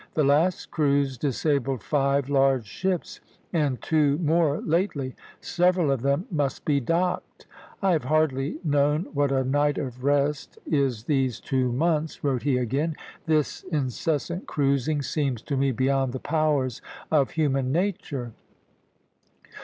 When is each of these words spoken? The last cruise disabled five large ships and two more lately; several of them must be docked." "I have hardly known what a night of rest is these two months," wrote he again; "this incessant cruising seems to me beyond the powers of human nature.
The 0.15 0.23
last 0.23 0.71
cruise 0.71 1.15
disabled 1.15 1.83
five 1.83 2.27
large 2.27 2.65
ships 2.65 3.19
and 3.53 3.79
two 3.83 4.17
more 4.17 4.59
lately; 4.61 5.15
several 5.41 5.91
of 5.91 6.01
them 6.01 6.25
must 6.31 6.65
be 6.65 6.79
docked." 6.79 7.45
"I 7.83 7.91
have 7.91 8.05
hardly 8.05 8.57
known 8.63 9.03
what 9.13 9.31
a 9.31 9.43
night 9.43 9.77
of 9.77 10.03
rest 10.03 10.57
is 10.65 11.03
these 11.03 11.39
two 11.39 11.71
months," 11.71 12.23
wrote 12.23 12.41
he 12.41 12.57
again; 12.57 12.95
"this 13.27 13.61
incessant 13.71 14.47
cruising 14.47 15.03
seems 15.03 15.43
to 15.43 15.55
me 15.55 15.71
beyond 15.71 16.13
the 16.13 16.19
powers 16.19 16.81
of 17.11 17.29
human 17.29 17.71
nature. 17.71 18.33